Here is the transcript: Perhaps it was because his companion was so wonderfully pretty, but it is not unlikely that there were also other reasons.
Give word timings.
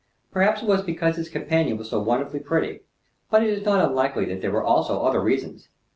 Perhaps 0.31 0.63
it 0.63 0.67
was 0.67 0.81
because 0.81 1.15
his 1.15 1.29
companion 1.29 1.77
was 1.77 1.91
so 1.91 1.99
wonderfully 1.99 2.39
pretty, 2.39 2.79
but 3.29 3.43
it 3.43 3.51
is 3.51 3.63
not 3.63 3.87
unlikely 3.87 4.25
that 4.25 4.41
there 4.41 4.49
were 4.49 4.63
also 4.63 5.03
other 5.03 5.21
reasons. 5.21 5.69